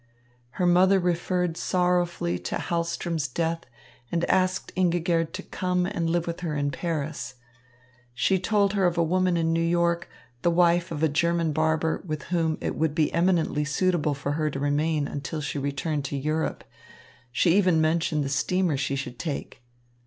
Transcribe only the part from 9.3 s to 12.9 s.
in New York, the wife of a German barber, with whom it